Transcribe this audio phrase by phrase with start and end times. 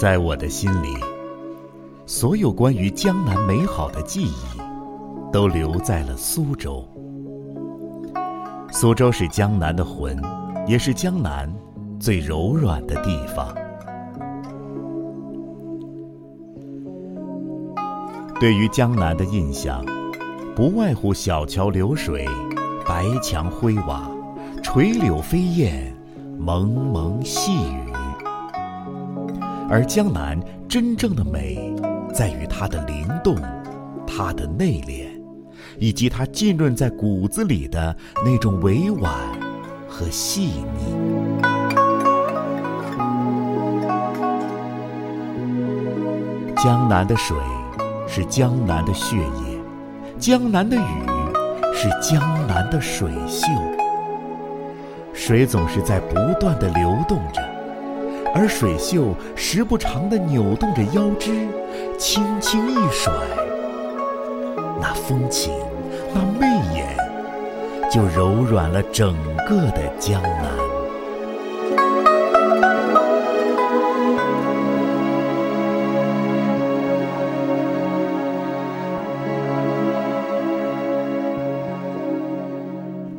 [0.00, 0.94] 在我的心里，
[2.06, 4.60] 所有关于江南美好的记忆，
[5.32, 6.84] 都留在了苏州。
[8.70, 10.16] 苏州是江南的魂，
[10.68, 11.50] 也是江南
[11.98, 13.54] 最柔软的地方。
[18.38, 19.82] 对于江南的印象，
[20.54, 22.28] 不外乎小桥流水、
[22.86, 24.10] 白墙灰瓦、
[24.62, 25.90] 垂柳飞燕、
[26.38, 27.90] 蒙蒙细雨。
[29.70, 31.74] 而江南真正的美，
[32.12, 33.34] 在于它的灵动，
[34.06, 35.08] 它的内敛，
[35.78, 39.10] 以及它浸润在骨子里的那种委婉
[39.98, 40.94] 和细腻。
[46.56, 47.36] 江南的水
[48.06, 49.58] 是江南的血液，
[50.16, 50.80] 江南的雨
[51.74, 53.48] 是江南的水秀。
[55.12, 57.42] 水总是在不断的流动着。
[58.32, 61.48] 而水袖时不常地扭动着腰肢，
[61.98, 63.12] 轻轻一甩，
[64.80, 65.52] 那风情，
[66.14, 66.57] 那媚眼，
[67.90, 69.14] 就柔软了整
[69.48, 70.50] 个的江南。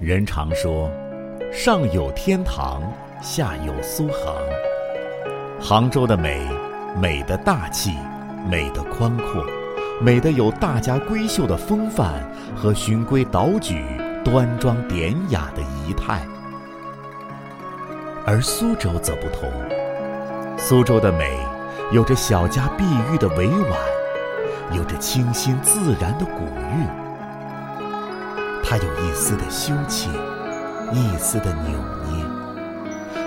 [0.00, 0.90] 人常说，
[1.50, 2.82] 上有天堂，
[3.20, 4.36] 下有苏杭。
[5.60, 6.40] 杭州的美，
[7.00, 7.92] 美的大气，
[8.50, 9.44] 美的宽阔，
[10.00, 12.22] 美的有大家闺秀的风范
[12.54, 13.82] 和循规蹈矩、
[14.24, 16.26] 端庄典雅的仪态。
[18.24, 19.50] 而苏州则不同，
[20.56, 21.38] 苏州的美，
[21.90, 23.78] 有着小家碧玉的委婉，
[24.72, 26.86] 有着清新自然的古韵。
[28.62, 30.08] 它有一丝的羞怯，
[30.92, 32.24] 一丝的扭捏，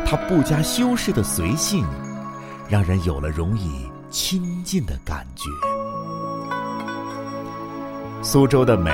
[0.05, 1.85] 它不加修饰的随性。
[2.67, 5.51] 让人有了容易亲近的感觉。
[8.23, 8.91] 苏州的美，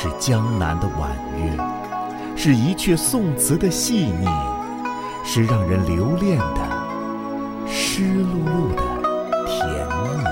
[0.00, 1.50] 是江南的婉约，
[2.36, 4.28] 是一阙宋词的细腻，
[5.24, 6.60] 是让人留恋的
[7.66, 8.82] 湿漉漉的
[9.44, 10.22] 甜蜜。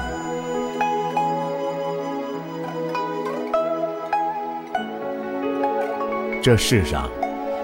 [6.40, 7.10] 这世上，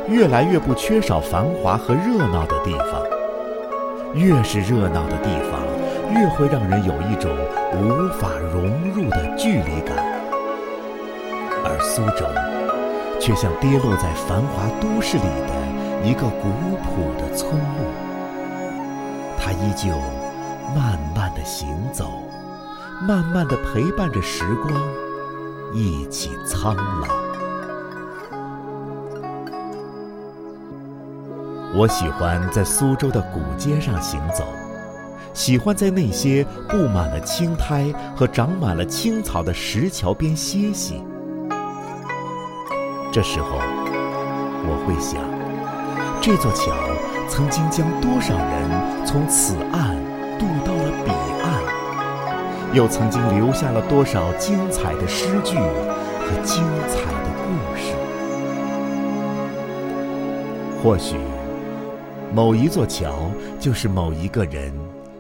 [0.09, 3.01] 越来越不缺少繁华和热闹的地方。
[4.13, 5.61] 越是热闹的地方，
[6.13, 7.31] 越会让人有一种
[7.75, 10.12] 无法融入的距离感。
[11.83, 12.25] 苏州，
[13.21, 16.49] 却像跌落在繁华都市里的一个古
[16.79, 17.85] 朴的村落。
[19.37, 19.91] 它依旧
[20.75, 22.09] 慢慢的行走，
[23.07, 24.73] 慢慢的陪伴着时光，
[25.75, 27.09] 一起苍老。
[31.75, 34.45] 我喜欢在苏州的古街上行走，
[35.35, 41.03] 喜欢在那些布满了青苔和长满了青草的石桥边歇息。
[43.13, 43.59] 这时候，
[44.65, 45.21] 我会想，
[46.23, 46.73] 这座桥
[47.29, 49.95] 曾经将多少人从此岸
[50.39, 51.13] 渡到了彼
[51.43, 51.63] 岸，
[52.73, 57.93] 又曾经留下了多少精彩的诗句和精彩的故事。
[60.83, 61.19] 或许。
[62.35, 63.31] 某一座桥，
[63.61, 64.73] 就是某一个人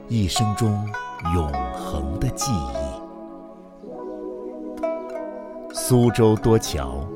[0.09, 0.83] 一生中
[1.35, 2.79] 永恒的记忆。
[5.75, 7.07] 苏州多桥，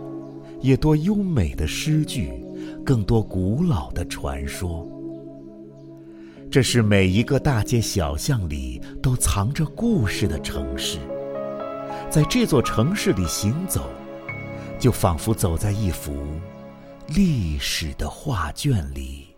[0.60, 2.30] 也多优美的诗句，
[2.84, 4.86] 更多古老的传说。
[6.50, 10.98] 这是每一个大街小巷里都藏着故事的城市。
[12.08, 13.90] 在这座城市里行走，
[14.78, 16.14] 就仿佛走在一幅
[17.08, 19.35] 历史的画卷里。